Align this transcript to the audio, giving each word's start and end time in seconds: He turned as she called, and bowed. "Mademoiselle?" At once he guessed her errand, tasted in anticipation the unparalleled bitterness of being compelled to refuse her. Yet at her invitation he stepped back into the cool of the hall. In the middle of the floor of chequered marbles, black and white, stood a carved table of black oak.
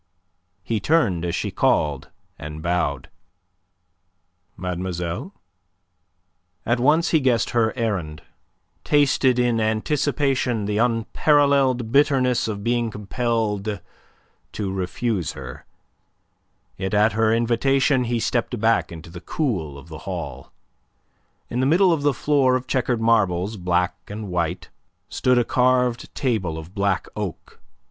He 0.63 0.79
turned 0.79 1.23
as 1.25 1.35
she 1.35 1.51
called, 1.51 2.09
and 2.39 2.63
bowed. 2.63 3.07
"Mademoiselle?" 4.57 5.31
At 6.65 6.79
once 6.79 7.09
he 7.11 7.19
guessed 7.19 7.51
her 7.51 7.71
errand, 7.77 8.23
tasted 8.83 9.37
in 9.37 9.59
anticipation 9.61 10.65
the 10.65 10.79
unparalleled 10.79 11.91
bitterness 11.91 12.47
of 12.47 12.63
being 12.63 12.89
compelled 12.89 13.79
to 14.53 14.71
refuse 14.73 15.33
her. 15.33 15.67
Yet 16.77 16.95
at 16.95 17.11
her 17.11 17.31
invitation 17.31 18.05
he 18.05 18.19
stepped 18.19 18.59
back 18.59 18.91
into 18.91 19.11
the 19.11 19.21
cool 19.21 19.77
of 19.77 19.89
the 19.89 19.99
hall. 20.09 20.51
In 21.47 21.59
the 21.59 21.67
middle 21.67 21.93
of 21.93 22.01
the 22.01 22.15
floor 22.15 22.55
of 22.55 22.65
chequered 22.65 23.01
marbles, 23.01 23.55
black 23.55 23.97
and 24.07 24.29
white, 24.29 24.71
stood 25.09 25.37
a 25.37 25.45
carved 25.45 26.11
table 26.15 26.57
of 26.57 26.73
black 26.73 27.07
oak. 27.15 27.59